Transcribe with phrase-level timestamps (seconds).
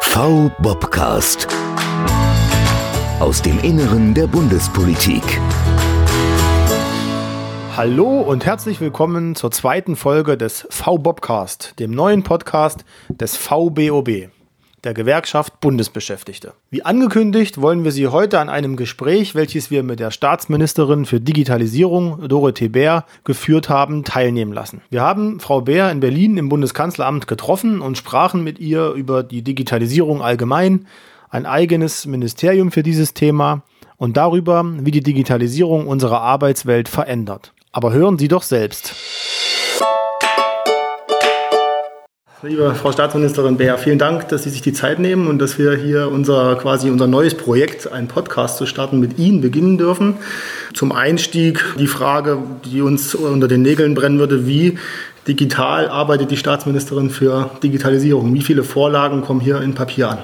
[0.00, 1.46] V-Bobcast.
[3.20, 5.22] Aus dem Inneren der Bundespolitik.
[7.76, 14.28] Hallo und herzlich willkommen zur zweiten Folge des V-Bobcast, dem neuen Podcast des VBOB
[14.84, 16.52] der Gewerkschaft Bundesbeschäftigte.
[16.70, 21.20] Wie angekündigt wollen wir Sie heute an einem Gespräch, welches wir mit der Staatsministerin für
[21.20, 24.80] Digitalisierung, Dorothee Bär, geführt haben, teilnehmen lassen.
[24.90, 29.42] Wir haben Frau Bär in Berlin im Bundeskanzleramt getroffen und sprachen mit ihr über die
[29.42, 30.86] Digitalisierung allgemein,
[31.30, 33.62] ein eigenes Ministerium für dieses Thema
[33.96, 37.52] und darüber, wie die Digitalisierung unsere Arbeitswelt verändert.
[37.72, 38.94] Aber hören Sie doch selbst.
[42.40, 45.74] Liebe Frau Staatsministerin Bär, vielen Dank, dass Sie sich die Zeit nehmen und dass wir
[45.74, 50.18] hier unser quasi unser neues Projekt, einen Podcast zu starten, mit Ihnen beginnen dürfen.
[50.72, 54.78] Zum Einstieg die Frage, die uns unter den Nägeln brennen würde, wie
[55.26, 58.32] digital arbeitet die Staatsministerin für Digitalisierung?
[58.32, 60.18] Wie viele Vorlagen kommen hier in Papier an?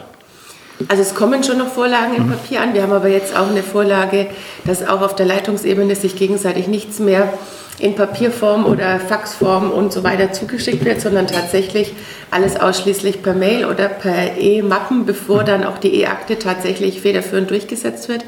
[0.86, 2.74] Also es kommen schon noch Vorlagen in Papier an.
[2.74, 4.28] Wir haben aber jetzt auch eine Vorlage,
[4.64, 7.32] dass auch auf der Leitungsebene sich gegenseitig nichts mehr
[7.78, 11.92] in Papierform oder Faxform und so weiter zugeschickt wird, sondern tatsächlich
[12.30, 18.08] alles ausschließlich per Mail oder per E-Mappen, bevor dann auch die E-Akte tatsächlich federführend durchgesetzt
[18.08, 18.24] wird.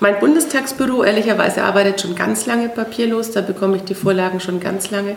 [0.00, 4.90] Mein Bundestagsbüro ehrlicherweise arbeitet schon ganz lange papierlos, da bekomme ich die Vorlagen schon ganz
[4.90, 5.16] lange.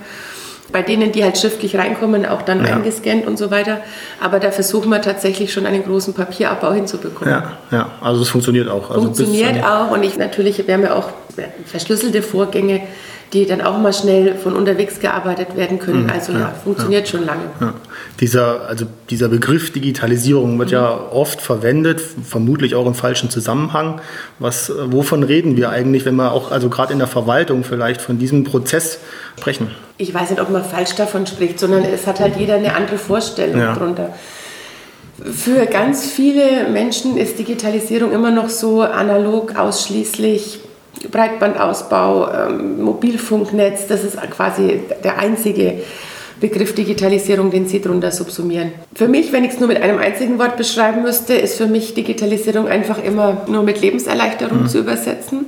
[0.72, 2.73] Bei denen, die halt schriftlich reinkommen, auch dann ja.
[2.73, 3.81] eingescannt und so weiter.
[4.20, 7.34] Aber da versuchen wir tatsächlich schon einen großen Papierabbau hinzubekommen.
[7.34, 7.92] Ja, ja.
[8.02, 8.89] also es funktioniert auch.
[8.89, 11.09] Also funktioniert auch und ich natürlich, wir haben ja auch
[11.66, 12.81] verschlüsselte Vorgänge
[13.34, 16.03] die dann auch mal schnell von unterwegs gearbeitet werden können.
[16.03, 16.09] Mhm.
[16.09, 17.12] Also ja, ja funktioniert ja.
[17.12, 17.44] schon lange.
[17.59, 17.73] Ja.
[18.20, 20.76] Dieser, also dieser Begriff Digitalisierung wird mhm.
[20.76, 24.02] ja oft verwendet, vermutlich auch im falschen Zusammenhang.
[24.38, 28.20] Was, wovon reden wir eigentlich, wenn wir auch, also gerade in der Verwaltung vielleicht von
[28.20, 29.00] diesem Prozess
[29.39, 29.72] sprechen?
[29.98, 32.98] Ich weiß nicht, ob man falsch davon spricht, sondern es hat halt jeder eine andere
[32.98, 34.14] Vorstellung darunter.
[35.23, 40.60] Für ganz viele Menschen ist Digitalisierung immer noch so analog ausschließlich
[41.11, 45.81] Breitbandausbau, ähm, Mobilfunknetz, das ist quasi der einzige
[46.39, 48.73] Begriff Digitalisierung, den Sie darunter subsumieren.
[48.93, 51.93] Für mich, wenn ich es nur mit einem einzigen Wort beschreiben müsste, ist für mich
[51.93, 54.67] Digitalisierung einfach immer nur mit Lebenserleichterung mhm.
[54.67, 55.45] zu übersetzen.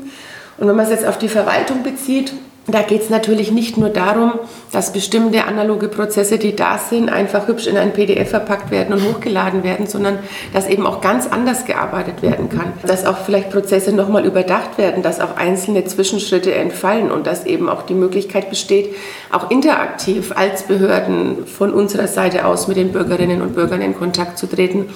[0.57, 2.33] Und wenn man es jetzt auf die Verwaltung bezieht,
[2.67, 4.33] da geht es natürlich nicht nur darum,
[4.71, 9.03] dass bestimmte analoge Prozesse, die da sind, einfach hübsch in ein PDF verpackt werden und
[9.03, 10.17] hochgeladen werden, sondern
[10.51, 12.73] dass eben auch ganz anders gearbeitet werden kann.
[12.85, 17.69] Dass auch vielleicht Prozesse nochmal überdacht werden, dass auch einzelne Zwischenschritte entfallen und dass eben
[17.69, 18.95] auch die Möglichkeit besteht,
[19.31, 24.39] auch interaktiv als Behörden von unserer Seite aus mit den Bürgerinnen und Bürgern in Kontakt
[24.39, 24.89] zu treten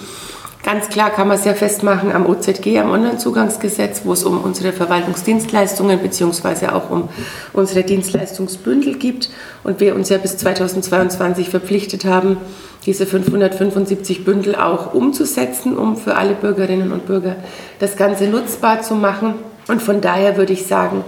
[0.63, 4.73] Ganz klar kann man es ja festmachen am OZG, am Onlinezugangsgesetz, wo es um unsere
[4.73, 6.67] Verwaltungsdienstleistungen bzw.
[6.67, 7.07] auch um
[7.53, 9.29] unsere Dienstleistungsbündel gibt
[9.63, 12.37] und wir uns ja bis 2022 verpflichtet haben,
[12.85, 17.37] diese 575 Bündel auch umzusetzen, um für alle Bürgerinnen und Bürger
[17.79, 19.35] das Ganze nutzbar zu machen.
[19.69, 21.05] Und von daher würde ich sagen,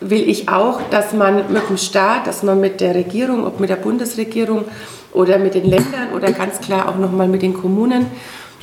[0.00, 3.68] will ich auch, dass man mit dem Staat, dass man mit der Regierung, ob mit
[3.68, 4.64] der Bundesregierung
[5.12, 8.06] oder mit den Ländern oder ganz klar auch nochmal mit den Kommunen,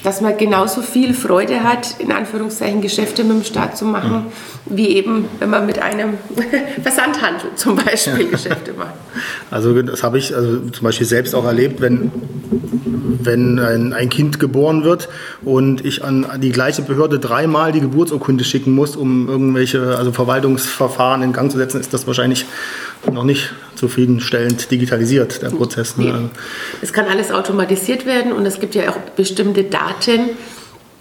[0.04, 4.26] dass man genauso viel Freude hat, in Anführungszeichen Geschäfte mit dem Staat zu machen,
[4.66, 4.78] mhm.
[4.78, 6.14] wie eben, wenn man mit einem
[6.82, 8.30] Versandhandel zum Beispiel ja.
[8.32, 8.94] Geschäfte macht.
[9.52, 12.12] Also das habe ich also zum Beispiel selbst auch erlebt, wenn,
[13.24, 15.10] wenn ein, ein Kind geboren wird
[15.44, 21.22] und ich an die gleiche Behörde dreimal die Geburtsurkunde schicken muss, um irgendwelche also Verwaltungsverfahren
[21.22, 22.46] in Gang zu setzen, ist das wahrscheinlich
[23.12, 25.98] noch nicht zufriedenstellend digitalisiert, der Prozess.
[25.98, 26.06] Ne?
[26.06, 26.30] Nee.
[26.82, 30.30] Es kann alles automatisiert werden und es gibt ja auch bestimmte Daten,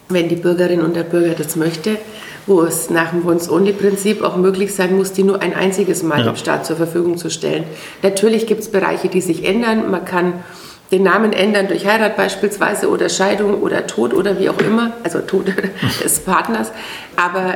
[0.09, 1.97] wenn die Bürgerin und der Bürger das möchte,
[2.47, 6.25] wo es nach dem Once-Only-Prinzip auch möglich sein muss, die nur ein einziges Mal ja.
[6.25, 7.65] dem Staat zur Verfügung zu stellen.
[8.01, 9.89] Natürlich gibt es Bereiche, die sich ändern.
[9.91, 10.33] Man kann
[10.91, 15.19] den Namen ändern durch Heirat beispielsweise oder Scheidung oder Tod oder wie auch immer, also
[15.19, 15.45] Tod
[16.03, 16.71] des Partners.
[17.15, 17.55] Aber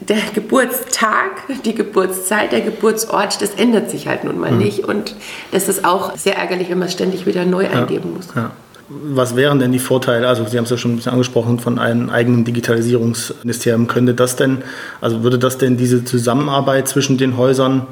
[0.00, 1.30] der Geburtstag,
[1.64, 4.58] die Geburtszeit, der Geburtsort, das ändert sich halt nun mal mhm.
[4.58, 4.80] nicht.
[4.80, 5.14] Und
[5.50, 8.28] das ist auch sehr ärgerlich, wenn man es ständig wieder neu ja, eingeben muss.
[8.34, 8.50] Ja.
[8.88, 10.28] Was wären denn die Vorteile?
[10.28, 13.86] Also Sie haben es ja schon ein bisschen angesprochen von einem eigenen Digitalisierungsministerium.
[13.86, 14.58] Könnte das denn,
[15.00, 17.86] also würde das denn diese Zusammenarbeit zwischen den Häusern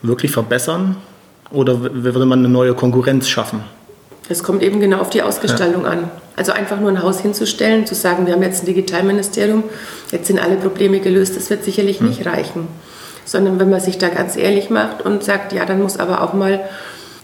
[0.00, 0.96] wirklich verbessern?
[1.50, 3.60] Oder würde man eine neue Konkurrenz schaffen?
[4.28, 5.90] Es kommt eben genau auf die Ausgestaltung ja.
[5.90, 6.10] an.
[6.36, 9.64] Also einfach nur ein Haus hinzustellen, zu sagen, wir haben jetzt ein Digitalministerium,
[10.12, 12.08] jetzt sind alle Probleme gelöst, das wird sicherlich hm.
[12.08, 12.68] nicht reichen.
[13.24, 16.34] Sondern wenn man sich da ganz ehrlich macht und sagt, ja, dann muss aber auch
[16.34, 16.60] mal,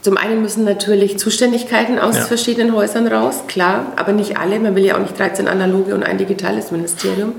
[0.03, 2.23] zum einen müssen natürlich Zuständigkeiten aus ja.
[2.25, 4.59] verschiedenen Häusern raus, klar, aber nicht alle.
[4.59, 7.35] Man will ja auch nicht 13 analoge und ein digitales Ministerium.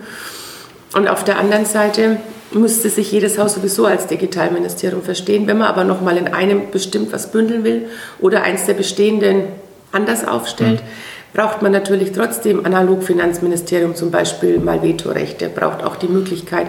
[0.96, 2.18] Und auf der anderen Seite
[2.52, 5.46] müsste sich jedes Haus sowieso als Digitalministerium verstehen.
[5.46, 7.88] Wenn man aber noch mal in einem bestimmt was bündeln will
[8.20, 9.44] oder eins der bestehenden
[9.92, 10.82] anders aufstellt.
[10.82, 16.68] Mhm braucht man natürlich trotzdem analog Finanzministerium zum Beispiel mal Vetorechte, braucht auch die Möglichkeit,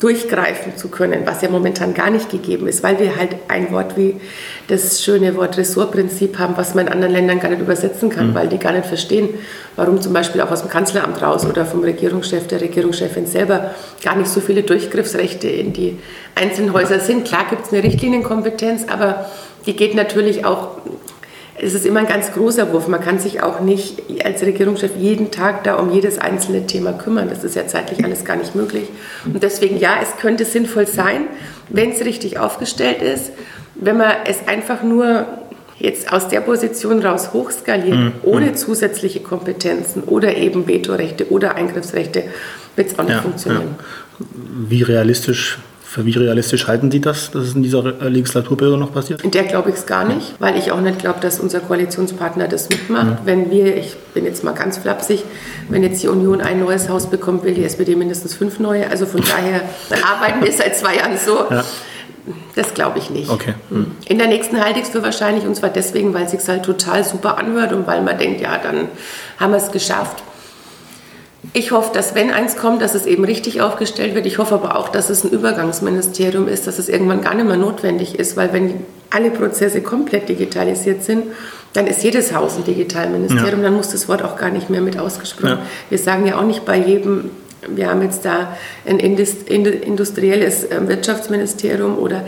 [0.00, 3.96] durchgreifen zu können, was ja momentan gar nicht gegeben ist, weil wir halt ein Wort
[3.96, 4.16] wie
[4.66, 8.34] das schöne Wort Ressortprinzip haben, was man in anderen Ländern gar nicht übersetzen kann, mhm.
[8.34, 9.28] weil die gar nicht verstehen,
[9.76, 14.16] warum zum Beispiel auch aus dem Kanzleramt raus oder vom Regierungschef, der Regierungschefin selber gar
[14.16, 15.98] nicht so viele Durchgriffsrechte in die
[16.34, 17.24] einzelnen Häuser sind.
[17.24, 19.30] Klar gibt es eine Richtlinienkompetenz, aber
[19.66, 20.78] die geht natürlich auch
[21.58, 22.88] es ist immer ein ganz großer Wurf.
[22.88, 27.28] Man kann sich auch nicht als Regierungschef jeden Tag da um jedes einzelne Thema kümmern.
[27.28, 28.88] Das ist ja zeitlich alles gar nicht möglich.
[29.24, 31.22] Und deswegen, ja, es könnte sinnvoll sein,
[31.68, 33.32] wenn es richtig aufgestellt ist,
[33.74, 35.26] wenn man es einfach nur
[35.78, 38.12] jetzt aus der Position raus hochskaliert, mhm.
[38.22, 42.24] ohne zusätzliche Kompetenzen oder eben Vetorechte oder Eingriffsrechte,
[42.76, 43.76] wird es auch nicht ja, funktionieren.
[43.78, 44.24] Ja.
[44.68, 45.58] Wie realistisch
[45.96, 49.22] für wie realistisch halten Sie das, dass es in dieser Legislaturperiode noch passiert?
[49.22, 52.48] In der glaube ich es gar nicht, weil ich auch nicht glaube, dass unser Koalitionspartner
[52.48, 53.06] das mitmacht.
[53.06, 53.18] Ja.
[53.24, 55.24] Wenn wir, ich bin jetzt mal ganz flapsig,
[55.70, 58.90] wenn jetzt die Union ein neues Haus bekommt, will die SPD mindestens fünf neue.
[58.90, 59.62] Also von daher
[60.04, 61.46] arbeiten wir seit zwei Jahren so.
[61.48, 61.64] Ja.
[62.56, 63.30] Das glaube ich nicht.
[63.30, 63.54] Okay.
[63.70, 63.92] Hm.
[64.04, 66.64] In der nächsten halte ich es für wahrscheinlich und zwar deswegen, weil es sich halt
[66.64, 68.88] total super anhört und weil man denkt, ja, dann
[69.38, 70.22] haben wir es geschafft.
[71.52, 74.26] Ich hoffe, dass wenn eins kommt, dass es eben richtig aufgestellt wird.
[74.26, 77.56] Ich hoffe aber auch, dass es ein Übergangsministerium ist, dass es irgendwann gar nicht mehr
[77.56, 78.74] notwendig ist, weil wenn
[79.10, 81.24] alle Prozesse komplett digitalisiert sind,
[81.72, 83.66] dann ist jedes Haus ein Digitalministerium, ja.
[83.66, 85.48] dann muss das Wort auch gar nicht mehr mit ausgesprochen.
[85.48, 85.62] Ja.
[85.90, 87.30] Wir sagen ja auch nicht bei jedem,
[87.68, 88.56] wir haben jetzt da
[88.86, 92.24] ein industrielles äh, Wirtschaftsministerium oder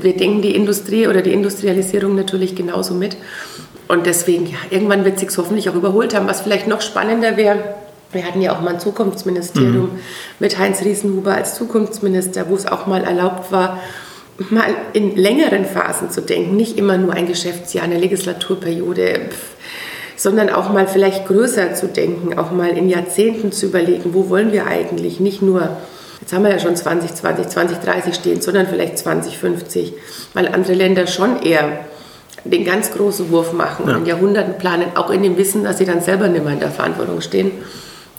[0.00, 3.16] wir denken die Industrie oder die Industrialisierung natürlich genauso mit.
[3.88, 6.26] Und deswegen, ja, irgendwann wird es sich hoffentlich auch überholt haben.
[6.28, 7.74] Was vielleicht noch spannender wäre,
[8.12, 10.00] wir hatten ja auch mal ein Zukunftsministerium mhm.
[10.38, 13.80] mit Heinz Riesenhuber als Zukunftsminister, wo es auch mal erlaubt war,
[14.50, 19.20] mal in längeren Phasen zu denken, nicht immer nur ein Geschäftsjahr, eine Legislaturperiode,
[20.16, 24.52] sondern auch mal vielleicht größer zu denken, auch mal in Jahrzehnten zu überlegen, wo wollen
[24.52, 25.76] wir eigentlich, nicht nur,
[26.20, 29.94] jetzt haben wir ja schon 2020, 2030 stehen, sondern vielleicht 2050,
[30.34, 31.80] weil andere Länder schon eher
[32.44, 33.94] den ganz großen Wurf machen ja.
[33.94, 36.60] und in Jahrhunderten planen, auch in dem Wissen, dass sie dann selber nicht mehr in
[36.60, 37.52] der Verantwortung stehen.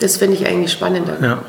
[0.04, 1.16] Das finde ich eigentlich spannender.
[1.22, 1.42] Ja.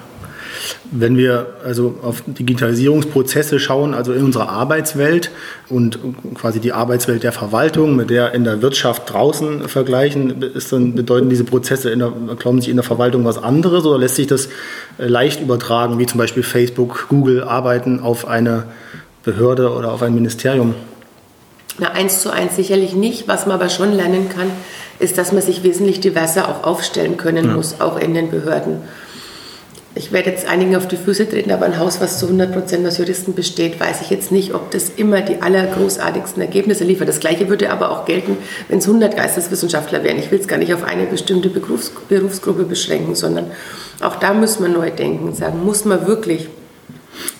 [0.93, 5.33] Wenn wir also auf Digitalisierungsprozesse schauen, also in unserer Arbeitswelt
[5.69, 5.99] und
[6.37, 11.29] quasi die Arbeitswelt der Verwaltung mit der in der Wirtschaft draußen vergleichen, ist dann bedeuten
[11.31, 14.47] diese Prozesse in der, glauben Sie in der Verwaltung was anderes oder lässt sich das
[14.99, 18.69] äh, leicht übertragen, wie zum Beispiel Facebook, Google arbeiten auf eine
[19.25, 20.77] Behörde oder auf ein Ministerium?
[21.81, 23.27] Na, eins zu eins sicherlich nicht.
[23.27, 24.53] Was man aber schon lernen kann,
[24.99, 27.55] ist, dass man sich wesentlich diverser auch aufstellen können ja.
[27.55, 28.79] muss, auch in den Behörden.
[29.97, 32.85] Ich werde jetzt einigen auf die Füße treten, aber ein Haus, was zu 100 Prozent
[32.85, 37.09] aus Juristen besteht, weiß ich jetzt nicht, ob das immer die allergroßartigsten Ergebnisse liefert.
[37.09, 38.37] Das Gleiche würde aber auch gelten,
[38.69, 40.19] wenn es 100 Geisteswissenschaftler wären.
[40.19, 43.53] Ich will es gar nicht auf eine bestimmte Berufs Berufsgruppe beschränken, sondern
[44.01, 46.49] auch da müssen wir neu denken, sagen, muss man wirklich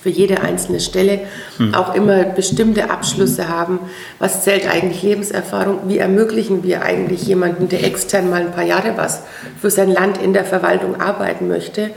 [0.01, 1.21] für jede einzelne Stelle
[1.57, 1.73] mhm.
[1.73, 3.79] auch immer bestimmte Abschlüsse haben.
[4.19, 5.81] Was zählt eigentlich Lebenserfahrung?
[5.87, 9.23] Wie ermöglichen wir eigentlich jemanden, der extern mal ein paar Jahre was
[9.61, 11.91] für sein Land in der Verwaltung arbeiten möchte?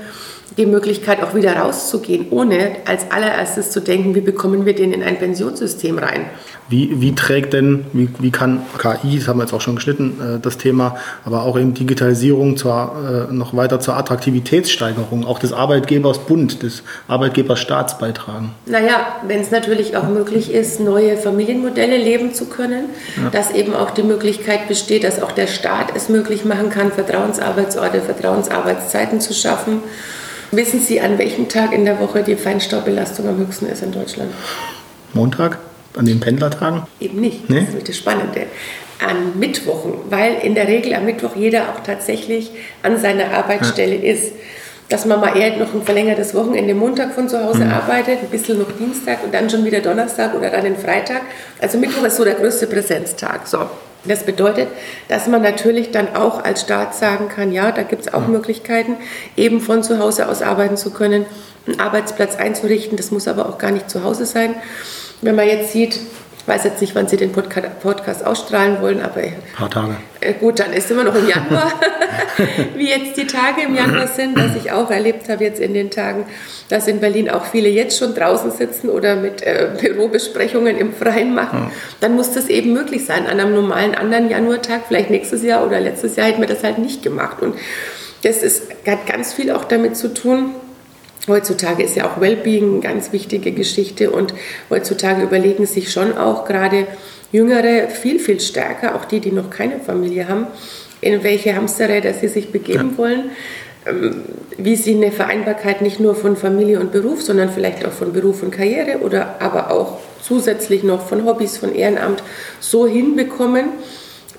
[0.56, 5.03] Die Möglichkeit auch wieder rauszugehen, ohne als allererstes zu denken, wie bekommen wir den in
[5.03, 6.27] ein Pensionssystem rein.
[6.71, 10.19] Wie, wie trägt denn, wie, wie kann KI, das haben wir jetzt auch schon geschnitten,
[10.21, 15.52] äh, das Thema, aber auch eben Digitalisierung zur, äh, noch weiter zur Attraktivitätssteigerung auch des
[15.52, 18.55] Arbeitgebers Bund, des Arbeitgeberstaats beitragen?
[18.67, 22.87] Naja, wenn es natürlich auch möglich ist, neue Familienmodelle leben zu können,
[23.17, 23.31] ja.
[23.31, 28.00] dass eben auch die Möglichkeit besteht, dass auch der Staat es möglich machen kann, Vertrauensarbeitsorte,
[28.00, 29.83] Vertrauensarbeitszeiten zu schaffen
[30.50, 34.33] Wissen Sie, an welchem Tag in der Woche die Feinstaubbelastung am höchsten ist in Deutschland?
[35.12, 35.59] Montag?
[35.97, 36.83] An den Pendlertagen?
[37.00, 37.50] Eben nicht.
[37.50, 37.67] Nee?
[37.67, 38.43] Das ist das Spannende.
[39.05, 42.50] An Mittwochen, weil in der Regel am Mittwoch jeder auch tatsächlich
[42.83, 44.12] an seiner Arbeitsstelle ja.
[44.12, 44.33] ist.
[44.88, 47.73] Dass man mal eher noch ein verlängertes Wochenende Montag von zu Hause mhm.
[47.73, 51.23] arbeitet, ein bisschen noch Dienstag und dann schon wieder Donnerstag oder dann den Freitag.
[51.61, 53.47] Also Mittwoch ist so der größte Präsenztag.
[53.47, 53.59] So.
[54.05, 54.69] Das bedeutet,
[55.09, 58.97] dass man natürlich dann auch als Staat sagen kann, ja, da gibt es auch Möglichkeiten,
[59.37, 61.26] eben von zu Hause aus arbeiten zu können,
[61.67, 62.97] einen Arbeitsplatz einzurichten.
[62.97, 64.55] Das muss aber auch gar nicht zu Hause sein.
[65.21, 65.99] Wenn man jetzt sieht,
[66.47, 69.21] weiß jetzt nicht, wann Sie den Podcast ausstrahlen wollen, aber.
[69.21, 69.97] Ein paar Tage.
[70.21, 71.73] Äh, gut, dann ist immer noch im Januar,
[72.76, 75.90] wie jetzt die Tage im Januar sind, dass ich auch erlebt habe jetzt in den
[75.90, 76.26] Tagen,
[76.68, 81.35] dass in Berlin auch viele jetzt schon draußen sitzen oder mit äh, Bürobesprechungen im Freien
[81.35, 81.71] machen.
[82.00, 83.26] Dann muss das eben möglich sein.
[83.26, 86.78] An einem normalen anderen Januartag, vielleicht nächstes Jahr oder letztes Jahr, hätten wir das halt
[86.78, 87.42] nicht gemacht.
[87.42, 87.57] Und
[88.23, 90.54] das ist, hat ganz viel auch damit zu tun,
[91.28, 94.33] Heutzutage ist ja auch Wellbeing eine ganz wichtige Geschichte und
[94.71, 96.87] heutzutage überlegen sich schon auch gerade
[97.33, 100.47] Jüngere viel, viel stärker, auch die, die noch keine Familie haben,
[101.00, 102.99] in welche Hamsterräder sie sich begeben ja.
[102.99, 103.31] wollen,
[103.87, 104.23] ähm,
[104.57, 108.43] wie sie eine Vereinbarkeit nicht nur von Familie und Beruf, sondern vielleicht auch von Beruf
[108.43, 112.23] und Karriere oder aber auch zusätzlich noch von Hobbys, von Ehrenamt
[112.61, 113.67] so hinbekommen,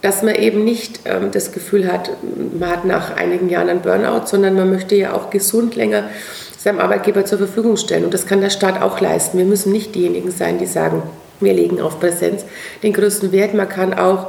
[0.01, 2.11] dass man eben nicht ähm, das Gefühl hat,
[2.57, 6.09] man hat nach einigen Jahren einen Burnout, sondern man möchte ja auch gesund länger
[6.57, 8.03] seinem Arbeitgeber zur Verfügung stellen.
[8.03, 9.37] Und das kann der Staat auch leisten.
[9.37, 11.03] Wir müssen nicht diejenigen sein, die sagen,
[11.39, 12.43] wir legen auf Präsenz
[12.83, 13.53] den größten Wert.
[13.53, 14.27] Man kann auch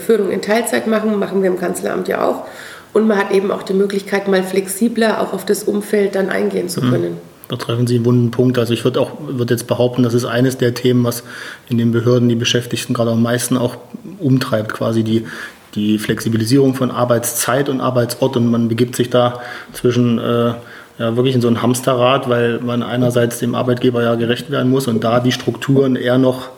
[0.00, 2.44] Führung in Teilzeit machen, machen wir im Kanzleramt ja auch.
[2.92, 6.68] Und man hat eben auch die Möglichkeit, mal flexibler auch auf das Umfeld dann eingehen
[6.68, 6.90] zu mhm.
[6.90, 7.16] können.
[7.48, 8.58] Da treffen Sie einen wunden Punkt.
[8.58, 11.24] Also ich würde auch würde jetzt behaupten, das ist eines der Themen, was
[11.68, 13.76] in den Behörden die Beschäftigten gerade am meisten auch
[14.18, 15.26] umtreibt, quasi die,
[15.74, 18.36] die Flexibilisierung von Arbeitszeit und Arbeitsort.
[18.36, 19.40] Und man begibt sich da
[19.72, 20.54] zwischen äh,
[20.98, 24.86] ja, wirklich in so ein Hamsterrad, weil man einerseits dem Arbeitgeber ja gerecht werden muss
[24.86, 26.48] und da die Strukturen eher noch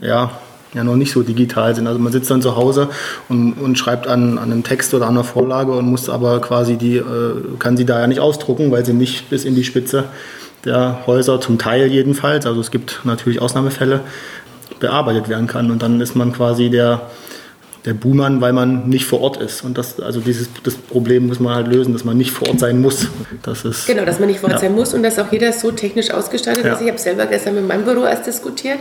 [0.00, 0.32] ja,
[0.74, 1.86] ja noch nicht so digital sind.
[1.86, 2.88] Also man sitzt dann zu Hause
[3.28, 6.76] und, und schreibt an, an einem Text oder an einer Vorlage und muss aber quasi
[6.76, 7.02] die, äh,
[7.58, 10.04] kann sie da ja nicht ausdrucken, weil sie nicht bis in die Spitze
[10.64, 14.00] der Häuser, zum Teil jedenfalls, also es gibt natürlich Ausnahmefälle,
[14.78, 15.70] bearbeitet werden kann.
[15.70, 17.10] Und dann ist man quasi der,
[17.84, 19.64] der Buhmann, weil man nicht vor Ort ist.
[19.64, 22.60] Und das, also dieses das Problem muss man halt lösen, dass man nicht vor Ort
[22.60, 23.08] sein muss.
[23.42, 24.68] Das ist, genau, dass man nicht vor Ort ja.
[24.68, 26.74] sein muss und dass auch jeder so technisch ausgestattet ja.
[26.74, 26.80] ist.
[26.80, 28.78] Ich habe selber gestern mit meinem Büro erst diskutiert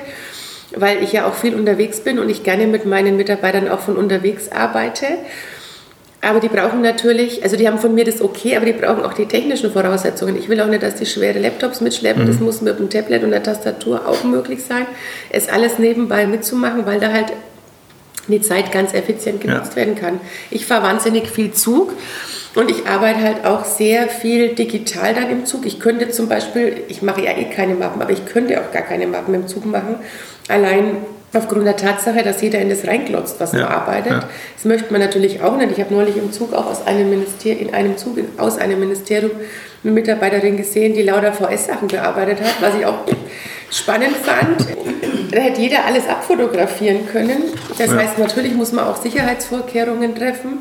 [0.76, 3.98] weil ich ja auch viel unterwegs bin und ich gerne mit meinen Mitarbeitern auch von
[3.98, 5.06] unterwegs arbeite.
[6.24, 9.14] Aber die brauchen natürlich, also die haben von mir das okay, aber die brauchen auch
[9.14, 10.38] die technischen Voraussetzungen.
[10.38, 12.24] Ich will auch nicht, dass die schwere Laptops mitschleppen.
[12.24, 12.28] Mhm.
[12.28, 14.86] Das muss mit dem Tablet und der Tastatur auch möglich sein.
[15.32, 17.34] Es alles nebenbei mitzumachen, weil da halt
[18.28, 19.78] die Zeit ganz effizient genutzt ja.
[19.78, 20.22] werden kann.
[20.52, 21.94] Ich fahre wahnsinnig viel Zug
[22.56, 25.66] und ich arbeite halt auch sehr viel digital dann im Zug.
[25.66, 28.82] Ich könnte zum Beispiel, ich mache ja eh keine Mappen, aber ich könnte auch gar
[28.82, 29.96] keine Mappen im Zug machen,
[30.52, 30.98] Allein
[31.34, 34.12] aufgrund der Tatsache, dass jeder in das reinglotzt, was ja, man arbeitet.
[34.12, 34.24] Ja.
[34.56, 35.72] Das möchte man natürlich auch nicht.
[35.72, 39.32] Ich habe neulich im Zug auch aus einem Ministerium, in einem Zug aus einem Ministerium
[39.84, 43.00] eine Mitarbeiterin gesehen, die lauter VS-Sachen bearbeitet hat, was ich auch
[43.72, 44.68] spannend fand.
[45.32, 47.44] Da hätte jeder alles abfotografieren können.
[47.78, 47.98] Das ja.
[47.98, 50.60] heißt, natürlich muss man auch Sicherheitsvorkehrungen treffen.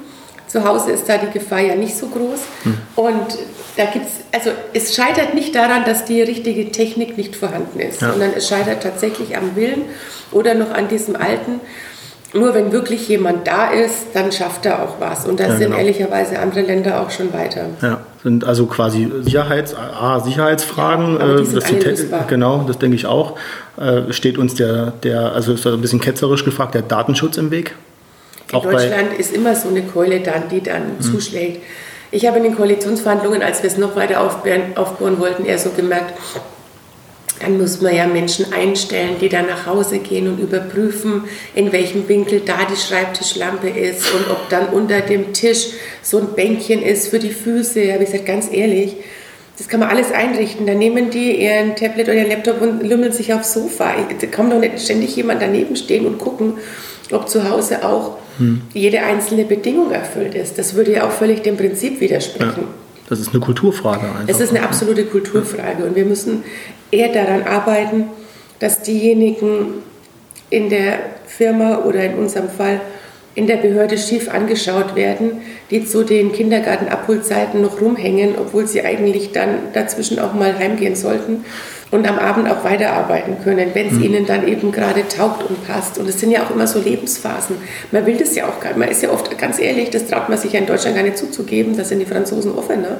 [0.50, 2.40] Zu Hause ist da die Gefahr ja nicht so groß.
[2.64, 2.78] Hm.
[2.96, 3.38] Und
[3.76, 8.10] da gibt's, also es scheitert nicht daran, dass die richtige Technik nicht vorhanden ist, ja.
[8.10, 9.82] sondern es scheitert tatsächlich am Willen
[10.32, 11.60] oder noch an diesem alten.
[12.32, 15.24] Nur wenn wirklich jemand da ist, dann schafft er auch was.
[15.24, 15.78] Und da ja, sind genau.
[15.78, 17.66] ehrlicherweise andere Länder auch schon weiter.
[17.80, 21.16] Ja, sind also quasi Sicherheits, A, Sicherheitsfragen.
[21.18, 23.36] Ja, äh, das die, genau, das denke ich auch.
[23.76, 27.74] Äh, steht uns der, der, also ist ein bisschen ketzerisch gefragt, der Datenschutz im Weg?
[28.52, 31.00] Auch Deutschland ist immer so eine Keule dann, die dann hm.
[31.00, 31.62] zuschlägt.
[32.12, 35.70] Ich habe in den Koalitionsverhandlungen, als wir es noch weiter aufbauen, aufbauen wollten, eher so
[35.70, 36.14] gemerkt,
[37.40, 42.06] dann muss man ja Menschen einstellen, die dann nach Hause gehen und überprüfen, in welchem
[42.08, 45.68] Winkel da die Schreibtischlampe ist und ob dann unter dem Tisch
[46.02, 47.92] so ein Bänkchen ist für die Füße.
[47.92, 48.96] Habe ich gesagt, ganz ehrlich,
[49.60, 50.66] das kann man alles einrichten.
[50.66, 53.92] Dann nehmen die ihren Tablet oder ihren Laptop und lümmeln sich aufs Sofa.
[54.18, 56.54] Da kann doch nicht ständig jemand daneben stehen und gucken,
[57.12, 58.62] ob zu Hause auch hm.
[58.72, 60.58] jede einzelne Bedingung erfüllt ist.
[60.58, 62.62] Das würde ja auch völlig dem Prinzip widersprechen.
[62.62, 62.68] Ja,
[63.10, 64.06] das ist eine Kulturfrage.
[64.06, 64.28] Einfach.
[64.28, 66.42] Es ist eine absolute Kulturfrage und wir müssen
[66.90, 68.04] eher daran arbeiten,
[68.60, 69.82] dass diejenigen
[70.48, 72.80] in der Firma oder in unserem Fall
[73.34, 79.32] in der Behörde schief angeschaut werden, die zu den Kindergartenabholzeiten noch rumhängen, obwohl sie eigentlich
[79.32, 81.44] dann dazwischen auch mal heimgehen sollten
[81.90, 84.02] und am Abend auch weiterarbeiten können, wenn es mhm.
[84.02, 85.98] ihnen dann eben gerade taugt und passt.
[85.98, 87.56] Und es sind ja auch immer so Lebensphasen.
[87.90, 88.78] Man will das ja auch gar nicht.
[88.78, 91.18] Man ist ja oft ganz ehrlich, das traut man sich ja in Deutschland gar nicht
[91.18, 92.98] zuzugeben, da sind die Franzosen offener.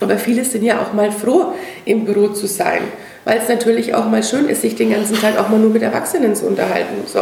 [0.00, 1.52] Aber viele sind ja auch mal froh,
[1.84, 2.80] im Büro zu sein,
[3.24, 5.82] weil es natürlich auch mal schön ist, sich den ganzen Tag auch mal nur mit
[5.82, 7.06] Erwachsenen zu unterhalten.
[7.06, 7.20] So.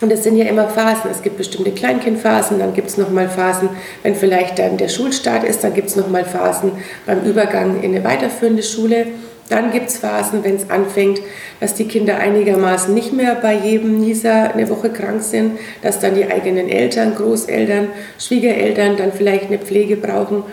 [0.00, 1.10] Und es sind ja immer Phasen.
[1.10, 3.70] Es gibt bestimmte Kleinkindphasen, dann gibt es nochmal Phasen,
[4.02, 6.72] wenn vielleicht dann der Schulstart ist, dann gibt es nochmal Phasen
[7.04, 9.06] beim Übergang in eine weiterführende Schule.
[9.48, 11.20] Dann gibt es Phasen, wenn es anfängt,
[11.58, 16.14] dass die Kinder einigermaßen nicht mehr bei jedem Nieser eine Woche krank sind, dass dann
[16.14, 17.88] die eigenen Eltern, Großeltern,
[18.18, 20.44] Schwiegereltern dann vielleicht eine Pflege brauchen.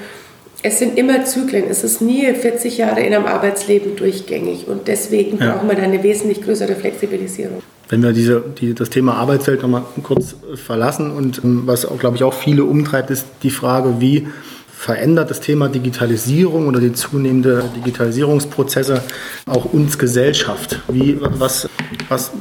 [0.66, 1.66] Es sind immer Zyklen.
[1.70, 4.68] Es ist nie 40 Jahre in einem Arbeitsleben durchgängig.
[4.68, 5.52] Und deswegen ja.
[5.52, 7.62] brauchen wir da eine wesentlich größere Flexibilisierung.
[7.88, 12.00] Wenn wir diese, die, das Thema Arbeitswelt noch mal kurz verlassen und ähm, was, auch,
[12.00, 14.28] glaube ich, auch viele umtreibt, ist die Frage, wie
[14.76, 19.04] verändert das Thema Digitalisierung oder die zunehmende Digitalisierungsprozesse
[19.46, 20.80] auch uns Gesellschaft?
[20.88, 21.70] Wie, was,
[22.10, 22.32] was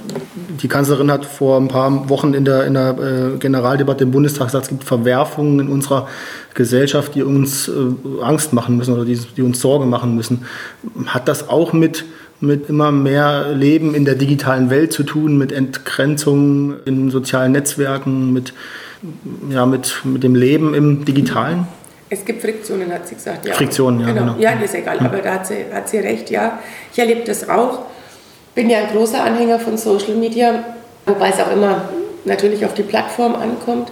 [0.63, 4.49] die Kanzlerin hat vor ein paar Wochen in der, in der äh, Generaldebatte im Bundestag
[4.49, 6.09] gesagt, es gibt Verwerfungen in unserer
[6.55, 10.45] Gesellschaft, die uns äh, Angst machen müssen oder die, die uns Sorge machen müssen.
[11.07, 12.05] Hat das auch mit
[12.41, 18.33] mit immer mehr Leben in der digitalen Welt zu tun, mit Entgrenzung in sozialen Netzwerken,
[18.33, 18.53] mit,
[19.51, 21.67] ja, mit, mit dem Leben im Digitalen?
[22.11, 23.47] Es gibt Friktionen, hat sie gesagt.
[23.47, 23.55] Ja.
[23.55, 24.07] Friktionen, ja.
[24.09, 24.35] Genau.
[24.35, 24.37] genau.
[24.39, 26.59] Ja, ist egal, aber da hat sie, hat sie recht, ja.
[26.93, 27.87] Ich erlebe das auch.
[28.55, 30.65] Bin ja ein großer Anhänger von Social Media,
[31.07, 31.89] wobei es auch immer
[32.25, 33.91] natürlich auf die Plattform ankommt.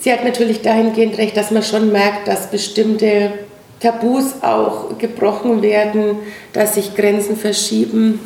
[0.00, 3.32] Sie hat natürlich dahingehend recht, dass man schon merkt, dass bestimmte
[3.80, 6.18] Tabus auch gebrochen werden,
[6.52, 8.20] dass sich Grenzen verschieben,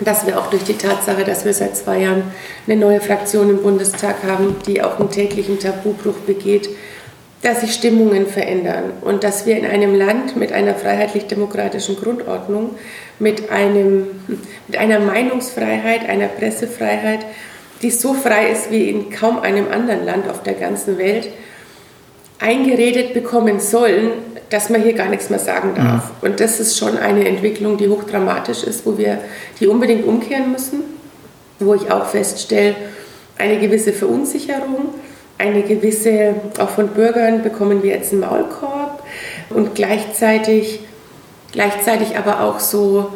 [0.00, 2.24] dass wir auch durch die Tatsache, dass wir seit zwei Jahren
[2.66, 6.68] eine neue Fraktion im Bundestag haben, die auch einen täglichen Tabubruch begeht,
[7.46, 12.70] dass sich Stimmungen verändern und dass wir in einem Land mit einer freiheitlich-demokratischen Grundordnung,
[13.20, 14.08] mit, einem,
[14.66, 17.20] mit einer Meinungsfreiheit, einer Pressefreiheit,
[17.82, 21.28] die so frei ist wie in kaum einem anderen Land auf der ganzen Welt,
[22.40, 24.10] eingeredet bekommen sollen,
[24.50, 26.10] dass man hier gar nichts mehr sagen darf.
[26.20, 26.28] Mhm.
[26.28, 29.18] Und das ist schon eine Entwicklung, die hochdramatisch ist, wo wir
[29.60, 30.82] die unbedingt umkehren müssen,
[31.60, 32.74] wo ich auch feststelle,
[33.38, 34.94] eine gewisse Verunsicherung,
[35.38, 39.02] eine gewisse, auch von Bürgern bekommen wir jetzt einen Maulkorb
[39.50, 40.80] und gleichzeitig,
[41.52, 43.10] gleichzeitig aber auch so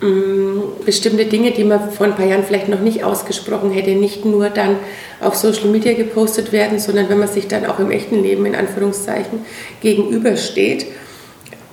[0.00, 3.92] mh, mm, bestimmte Dinge, die man vor ein paar Jahren vielleicht noch nicht ausgesprochen hätte,
[3.92, 4.76] nicht nur dann
[5.20, 8.54] auf Social Media gepostet werden, sondern wenn man sich dann auch im echten Leben in
[8.54, 9.44] Anführungszeichen
[9.80, 10.86] gegenübersteht,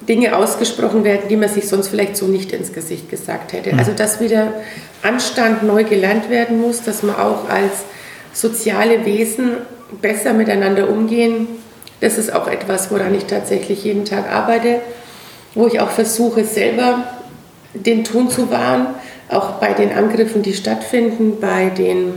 [0.07, 3.77] Dinge ausgesprochen werden, die man sich sonst vielleicht so nicht ins Gesicht gesagt hätte.
[3.77, 4.53] Also dass wieder
[5.03, 7.83] Anstand neu gelernt werden muss, dass man auch als
[8.33, 9.57] soziale Wesen
[10.01, 11.47] besser miteinander umgehen.
[12.01, 14.81] Das ist auch etwas, woran ich tatsächlich jeden Tag arbeite,
[15.53, 17.03] wo ich auch versuche, selber
[17.73, 18.87] den Ton zu wahren,
[19.29, 22.13] auch bei den Angriffen, die stattfinden, bei den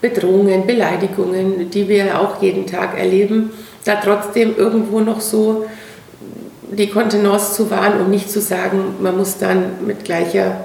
[0.00, 3.50] Bedrohungen, Beleidigungen, die wir auch jeden Tag erleben,
[3.84, 5.66] da trotzdem irgendwo noch so
[6.70, 10.64] die Kontenance zu wahren und nicht zu sagen, man muss dann mit gleicher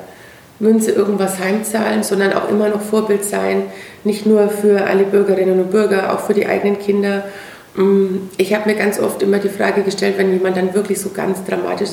[0.59, 3.63] Münze irgendwas heimzahlen, sondern auch immer noch Vorbild sein,
[4.03, 7.25] nicht nur für alle Bürgerinnen und Bürger, auch für die eigenen Kinder.
[7.75, 11.09] Mm, ich habe mir ganz oft immer die Frage gestellt, wenn jemand dann wirklich so
[11.09, 11.89] ganz dramatisch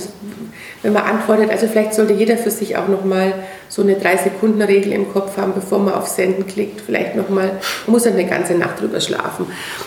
[0.82, 3.34] wenn man antwortet, also vielleicht sollte jeder für sich auch nochmal
[3.68, 7.52] so eine 3-Sekunden-Regel im Kopf haben, bevor man auf Senden klickt, vielleicht nochmal,
[7.86, 9.46] muss er eine ganze Nacht drüber schlafen.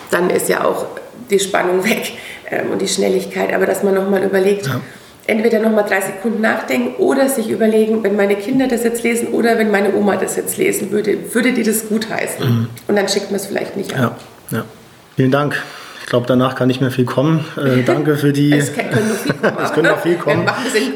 [0.10, 0.86] Dann ist ja auch
[1.30, 2.14] die Spannung weg
[2.50, 4.80] ähm, und die Schnelligkeit, aber dass man nochmal überlegt, ja.
[5.28, 9.58] Entweder nochmal drei Sekunden nachdenken oder sich überlegen, wenn meine Kinder das jetzt lesen oder
[9.58, 12.46] wenn meine Oma das jetzt lesen würde, würde die das gut heißen?
[12.48, 12.68] Mhm.
[12.88, 14.02] Und dann schickt man es vielleicht nicht an.
[14.52, 14.58] Ja.
[14.58, 14.66] ja.
[15.16, 15.62] Vielen Dank.
[16.06, 17.46] Ich glaube, danach kann nicht mehr viel kommen.
[17.58, 18.54] Äh, danke für die.
[18.54, 19.58] es könnte noch viel kommen.
[19.64, 20.48] es könnte noch viel kommen.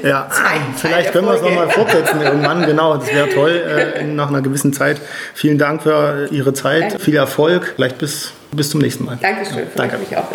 [0.04, 0.30] ja.
[0.76, 2.64] Vielleicht können wir es nochmal fortsetzen irgendwann.
[2.68, 3.50] Genau, das wäre toll
[3.96, 5.02] äh, nach einer gewissen Zeit.
[5.34, 6.92] Vielen Dank für Ihre Zeit.
[6.92, 7.00] Danke.
[7.00, 7.74] Viel Erfolg.
[7.76, 9.18] Vielleicht bis, bis zum nächsten Mal.
[9.20, 9.58] Dankeschön.
[9.58, 9.98] Ja, danke.
[9.98, 10.28] mich auch.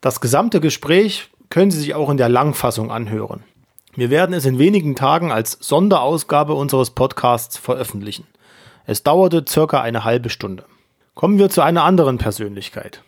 [0.00, 3.42] Das gesamte Gespräch können Sie sich auch in der Langfassung anhören.
[3.96, 8.24] Wir werden es in wenigen Tagen als Sonderausgabe unseres Podcasts veröffentlichen.
[8.86, 10.64] Es dauerte circa eine halbe Stunde.
[11.14, 13.02] Kommen wir zu einer anderen Persönlichkeit.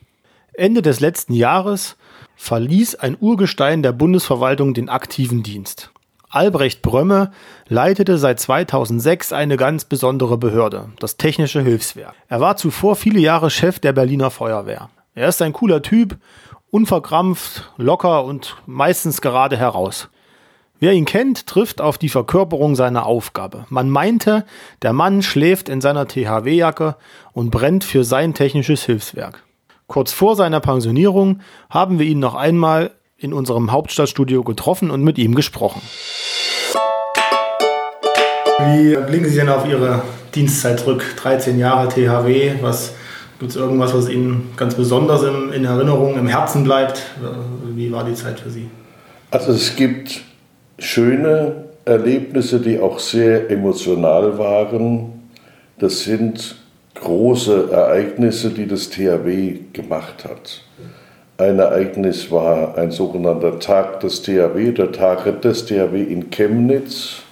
[0.52, 1.96] Ende des letzten Jahres
[2.34, 5.92] verließ ein Urgestein der Bundesverwaltung den aktiven Dienst.
[6.28, 7.30] Albrecht Brömme
[7.68, 12.14] leitete seit 2006 eine ganz besondere Behörde, das Technische Hilfswerk.
[12.28, 14.90] Er war zuvor viele Jahre Chef der Berliner Feuerwehr.
[15.14, 16.16] Er ist ein cooler Typ,
[16.70, 20.08] unverkrampft, locker und meistens gerade heraus.
[20.78, 23.66] Wer ihn kennt, trifft auf die Verkörperung seiner Aufgabe.
[23.68, 24.46] Man meinte,
[24.80, 26.96] der Mann schläft in seiner THW-Jacke
[27.32, 29.42] und brennt für sein technisches Hilfswerk.
[29.88, 35.18] Kurz vor seiner Pensionierung haben wir ihn noch einmal in unserem Hauptstadtstudio getroffen und mit
[35.18, 35.82] ihm gesprochen.
[38.58, 40.02] Wie blicken Sie denn auf Ihre
[40.34, 41.04] Dienstzeit zurück?
[41.16, 42.94] 13 Jahre THW, was
[43.40, 47.02] Gibt es irgendwas, was Ihnen ganz besonders in, in Erinnerung, im Herzen bleibt?
[47.74, 48.68] Wie war die Zeit für Sie?
[49.30, 50.20] Also es gibt
[50.78, 55.22] schöne Erlebnisse, die auch sehr emotional waren.
[55.78, 56.56] Das sind
[56.96, 60.60] große Ereignisse, die das THW gemacht hat.
[61.38, 67.22] Ein Ereignis war ein sogenannter Tag des THW, der Tag des THW in Chemnitz.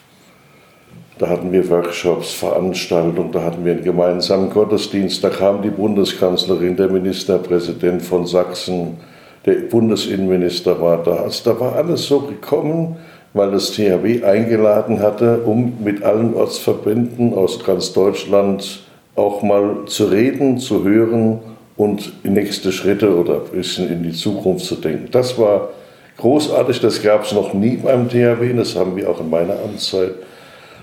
[1.19, 5.25] Da hatten wir Workshops, Veranstaltungen, da hatten wir einen gemeinsamen Gottesdienst.
[5.25, 8.99] Da kam die Bundeskanzlerin, der Ministerpräsident von Sachsen,
[9.45, 11.17] der Bundesinnenminister war da.
[11.17, 12.97] Also da war alles so gekommen,
[13.35, 18.85] weil das THW eingeladen hatte, um mit allen Ortsverbänden aus ganz Deutschland
[19.17, 21.41] auch mal zu reden, zu hören
[21.77, 25.09] und nächste Schritte oder ein bisschen in die Zukunft zu denken.
[25.11, 25.71] Das war
[26.17, 30.15] großartig, das gab es noch nie beim THW, das haben wir auch in meiner Amtszeit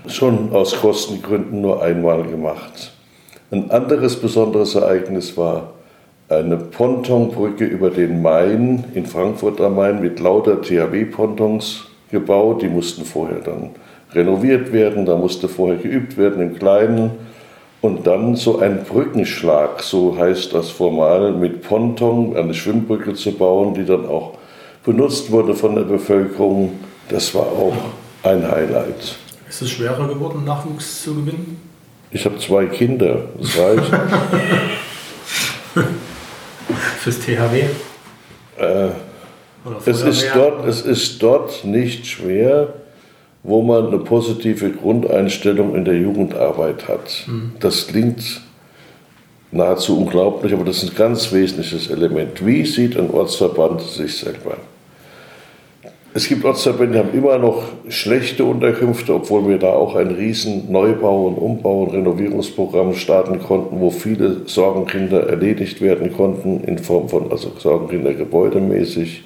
[0.08, 2.92] schon aus Kostengründen nur einmal gemacht.
[3.50, 5.72] Ein anderes besonderes Ereignis war
[6.28, 12.62] eine Pontonbrücke über den Main in Frankfurt am Main mit lauter THW-Pontons gebaut.
[12.62, 13.70] Die mussten vorher dann
[14.12, 17.12] renoviert werden, da musste vorher geübt werden im Kleinen.
[17.80, 23.74] Und dann so ein Brückenschlag, so heißt das formal, mit Ponton eine Schwimmbrücke zu bauen,
[23.74, 24.32] die dann auch
[24.84, 26.72] benutzt wurde von der Bevölkerung.
[27.08, 27.76] Das war auch
[28.24, 29.18] ein Highlight.
[29.48, 31.60] Ist es schwerer geworden, Nachwuchs zu gewinnen?
[32.10, 33.92] Ich habe zwei Kinder, das reicht.
[37.00, 37.64] Fürs THW?
[38.58, 38.88] Äh,
[39.84, 42.74] es, ist dort, es ist dort nicht schwer,
[43.42, 47.24] wo man eine positive Grundeinstellung in der Jugendarbeit hat.
[47.26, 47.52] Mhm.
[47.60, 48.40] Das klingt
[49.52, 52.44] nahezu unglaublich, aber das ist ein ganz wesentliches Element.
[52.44, 54.56] Wie sieht ein Ortsverband sich selber?
[56.16, 60.72] Es gibt Ortsverbände, die haben immer noch schlechte Unterkünfte, obwohl wir da auch ein riesen
[60.72, 67.10] Neubau- und Umbau- und Renovierungsprogramm starten konnten, wo viele Sorgenkinder erledigt werden konnten in Form
[67.10, 69.24] von, also Sorgenkinder gebäudemäßig.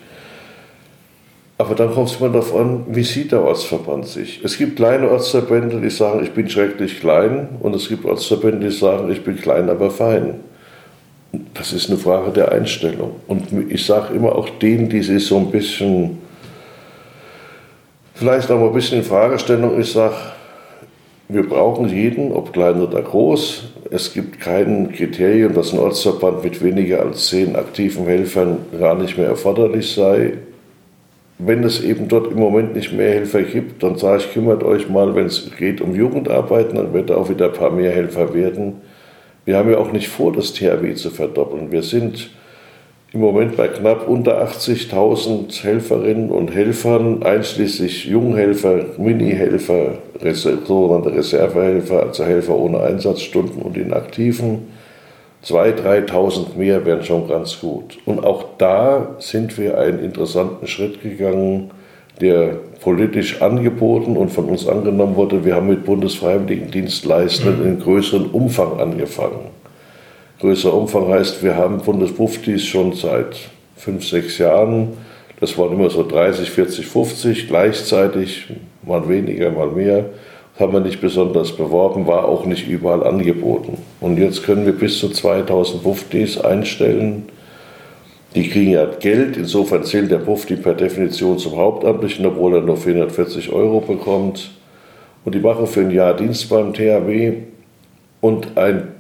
[1.59, 4.41] Aber dann kommt es immer darauf an, wie sieht der Ortsverband sich.
[4.43, 8.75] Es gibt kleine Ortsverbände, die sagen, ich bin schrecklich klein und es gibt Ortsverbände, die
[8.75, 10.41] sagen, ich bin klein, aber fein.
[11.55, 13.13] Das ist eine Frage der Einstellung.
[13.29, 16.19] Und ich sage immer auch denen, die sich so ein bisschen
[18.21, 19.81] Vielleicht noch ein bisschen in Fragestellung.
[19.81, 20.15] Ich sage,
[21.31, 23.73] wir brauchen jeden, ob klein oder groß.
[23.91, 29.17] Es gibt kein Kriterium, dass ein Ortsverband mit weniger als zehn aktiven Helfern gar nicht
[29.17, 30.35] mehr erforderlich sei.
[31.39, 34.91] Wenn es eben dort im Moment nicht mehr Helfer gibt, dann sage ich, kümmert euch
[34.91, 38.83] mal, wenn es geht um Jugendarbeiten, dann wird auch wieder ein paar mehr Helfer werden.
[39.47, 41.73] Wir haben ja auch nicht vor, das THW zu verdoppeln.
[41.73, 42.29] Wir sind
[43.13, 49.99] im Moment bei knapp unter 80.000 Helferinnen und Helfern, einschließlich Junghelfer, Mini-Helfer,
[50.33, 54.69] sogenannte Reservehelfer, also Helfer ohne Einsatzstunden und Inaktiven.
[55.45, 57.99] 2.000, 3.000 mehr wären schon ganz gut.
[58.05, 61.71] Und auch da sind wir einen interessanten Schritt gegangen,
[62.21, 65.45] der politisch angeboten und von uns angenommen wurde.
[65.45, 69.60] Wir haben mit Bundesfreiwilligendienstleistern in größerem Umfang angefangen.
[70.41, 73.37] Größer Umfang heißt, wir haben Bundesbuftis schon seit
[73.77, 74.95] fünf, sechs Jahren.
[75.39, 78.47] Das waren immer so 30, 40, 50 gleichzeitig,
[78.83, 80.07] mal weniger, mal mehr.
[80.55, 83.77] Das haben wir nicht besonders beworben, war auch nicht überall angeboten.
[84.01, 87.25] Und jetzt können wir bis zu 2000 Buftis einstellen.
[88.35, 92.79] Die kriegen ja Geld, insofern zählt der Bufti per Definition zum Hauptamtlichen, obwohl er nur
[92.79, 94.53] 440 Euro bekommt.
[95.27, 97.35] Und die machen für ein Jahr Dienst beim THW.
[98.23, 99.00] Und ein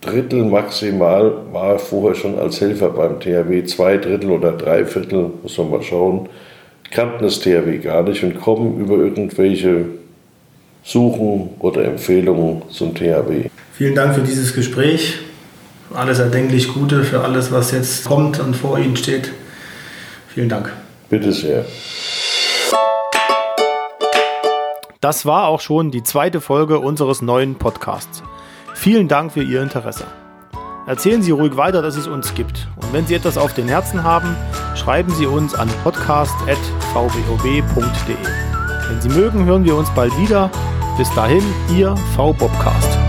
[0.00, 5.58] Drittel maximal war vorher schon als Helfer beim THW, zwei Drittel oder drei Viertel, muss
[5.58, 6.28] man mal schauen,
[6.90, 9.86] kannten das THW gar nicht und kommen über irgendwelche
[10.84, 13.50] Suchen oder Empfehlungen zum THW.
[13.72, 15.18] Vielen Dank für dieses Gespräch.
[15.92, 19.32] Alles erdenklich Gute für alles, was jetzt kommt und vor Ihnen steht.
[20.28, 20.72] Vielen Dank.
[21.10, 21.64] Bitte sehr.
[25.00, 28.22] Das war auch schon die zweite Folge unseres neuen Podcasts.
[28.78, 30.04] Vielen Dank für Ihr Interesse.
[30.86, 32.68] Erzählen Sie ruhig weiter, dass es uns gibt.
[32.76, 34.36] Und wenn Sie etwas auf den Herzen haben,
[34.76, 38.16] schreiben Sie uns an podcast.vbob.de.
[38.88, 40.48] Wenn Sie mögen, hören wir uns bald wieder.
[40.96, 41.42] Bis dahin,
[41.76, 43.07] Ihr V-Bobcast.